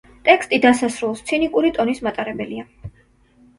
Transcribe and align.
ტექსტი 0.27 0.59
დასასრულს 0.63 1.21
ცინიკური 1.33 1.71
ტონის 1.77 2.03
მატარებელია. 2.09 2.69